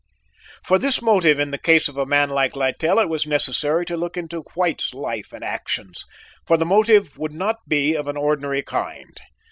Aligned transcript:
"For 0.63 0.79
this 0.79 0.99
motive 0.99 1.39
in 1.39 1.51
the 1.51 1.59
case 1.59 1.87
of 1.87 1.95
a 1.95 2.07
man 2.07 2.31
like 2.31 2.55
Littell, 2.55 2.97
it 2.97 3.07
was 3.07 3.27
necessary 3.27 3.85
to 3.85 3.95
look 3.95 4.17
into 4.17 4.41
White's 4.55 4.95
life 4.95 5.31
and 5.31 5.43
actions, 5.43 6.05
for 6.47 6.57
the 6.57 6.65
motive 6.65 7.19
would 7.19 7.33
not 7.33 7.57
be 7.67 7.93
of 7.93 8.07
an 8.07 8.17
ordinary 8.17 8.63
kind. 8.63 9.15